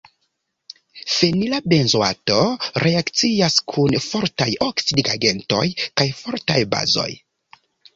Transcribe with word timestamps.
Fenila 1.15 1.59
benzoato 1.73 2.39
reakcias 2.87 3.61
kun 3.75 4.01
fortaj 4.09 4.51
oksidigagentoj 4.73 5.65
kaj 5.89 6.13
fortaj 6.25 6.63
bazoj. 6.77 7.11